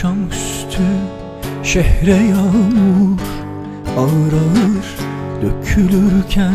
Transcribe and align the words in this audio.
Akşamüstü 0.00 0.82
şehre 1.62 2.14
yağmur 2.14 3.20
Ağır 3.98 4.32
ağır 4.32 4.86
dökülürken 5.42 6.54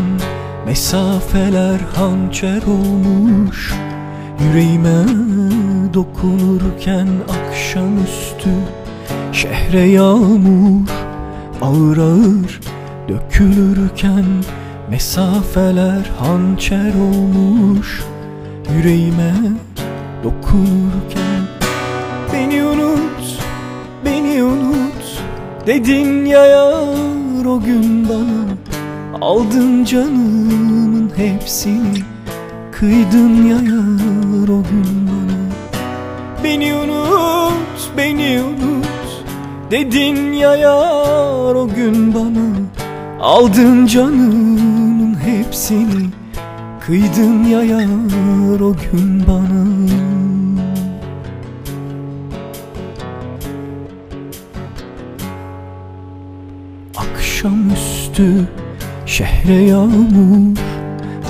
Mesafeler 0.66 1.80
hançer 1.94 2.62
olmuş. 2.62 3.74
Yüreğime 4.40 5.04
dokunurken 5.94 7.08
Akşamüstü 7.28 8.50
şehre 9.32 9.80
yağmur 9.80 10.88
Ağır 11.62 11.98
ağır 11.98 12.60
dökülürken 13.08 14.24
Mesafeler 14.90 16.10
hançer 16.18 16.92
olmuş. 16.94 18.02
Yüreğime 18.76 19.34
dokunurken 20.24 21.42
Beni 22.32 22.64
unut, 22.64 22.85
Dedin 25.66 26.24
ya 26.24 26.46
yar 26.46 27.44
o 27.44 27.60
gün 27.60 28.08
bana 28.08 28.56
Aldın 29.20 29.84
canımın 29.84 31.12
hepsini. 31.16 32.02
Kıydın 32.72 33.46
ya 33.46 33.56
yar 33.56 34.48
o 34.48 34.62
gün 34.62 35.08
bana. 35.08 35.38
Beni 36.44 36.74
unut, 36.74 37.90
beni 37.96 38.42
unut. 38.42 39.24
Dedin 39.70 40.32
ya 40.32 40.56
yar 40.56 41.54
o 41.54 41.68
gün 41.68 42.14
bana 42.14 42.46
Aldın 43.20 43.86
canımın 43.86 45.16
hepsini. 45.24 46.10
Kıydın 46.86 47.44
ya 47.44 47.62
yar 47.62 48.60
o 48.60 48.72
gün 48.72 49.26
bana 49.26 49.66
Akşamüstü 57.14 58.48
şehre 59.06 59.54
yağmur 59.54 60.56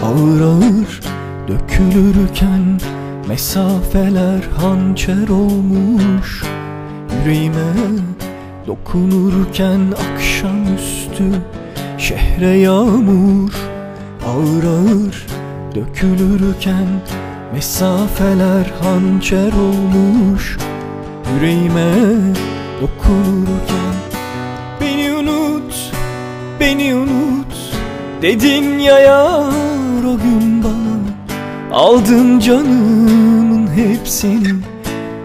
Ağır 0.04 0.40
ağır 0.40 1.00
dökülürken 1.48 2.80
Mesafeler 3.28 4.42
hançer 4.60 5.28
olmuş. 5.28 6.42
Yüreğime 7.20 7.72
dokunurken 8.66 9.80
Akşamüstü 10.12 11.24
şehre 11.98 12.58
yağmur 12.58 13.52
Ağır 14.26 14.64
ağır 14.64 15.26
dökülürken 15.74 16.86
Mesafeler 17.52 18.72
hançer 18.82 19.52
olmuş. 19.52 20.58
Yüreğime 21.34 21.92
dokunurken 22.80 23.35
Dedin 28.26 28.78
ya 28.78 28.98
yar 28.98 30.04
o 30.04 30.18
gün 30.18 30.64
bana. 30.64 30.96
Aldın 31.72 32.40
canımın 32.40 33.68
hepsini. 33.76 34.54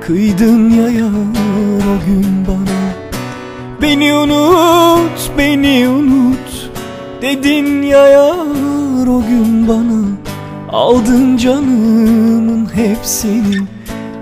Kıydın 0.02 0.70
ya 0.70 0.90
yar 0.90 1.84
o 1.94 2.06
gün 2.06 2.48
bana. 2.48 2.80
Beni 3.82 4.14
unut, 4.14 5.32
beni 5.38 5.88
unut. 5.88 6.70
Dedin 7.22 7.82
ya 7.82 8.08
yar 8.08 9.08
o 9.08 9.22
gün 9.22 9.68
bana. 9.68 10.02
Aldın 10.72 11.38
canımın 11.38 12.70
hepsini. 12.76 13.58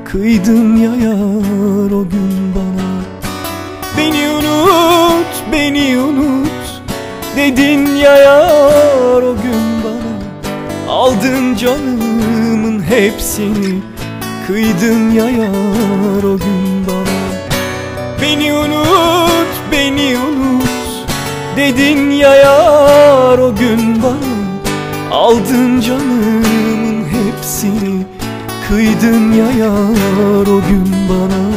Kıydın 0.06 0.78
ya 0.78 0.95
yar 0.95 1.91
o 1.91 2.09
gün 2.09 2.53
bana. 2.56 2.89
Beni 3.97 4.29
unut, 4.29 5.44
beni 5.51 5.97
unut 5.97 6.58
Dedin 7.39 7.95
ya 7.95 8.17
yar 8.17 9.22
o 9.22 9.35
gün 9.35 9.63
bana 9.83 10.13
Aldın 10.91 11.55
canımın 11.55 12.83
hepsini 12.83 13.79
Kıydın 14.47 15.11
ya 15.11 15.29
yar 15.29 16.23
o 16.23 16.38
gün 16.38 16.88
bana. 16.88 17.19
Beni 18.22 18.53
unut, 18.53 19.51
beni 19.72 20.17
unut 20.17 21.07
Dedin 21.57 22.11
ya 22.11 22.35
yar 22.35 23.38
o 23.38 23.56
gün 23.56 24.03
bana 24.03 24.35
Aldın 25.11 25.81
canımın 25.81 27.06
hepsini 27.06 28.06
Kıydın 28.69 29.31
ya 29.31 29.51
yar 29.66 30.47
o 30.47 30.61
gün 30.69 30.94
bana 31.09 31.48